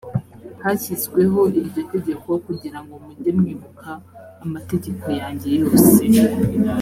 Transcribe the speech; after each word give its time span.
hashyizweho 0.63 1.39
iryo 1.59 1.81
tegeko 1.91 2.29
kugira 2.45 2.79
ngo 2.83 2.93
mujye 3.03 3.29
mwibuka 3.39 3.89
amategeko 4.45 5.05
yanjye 5.21 5.49
yose 5.59 6.03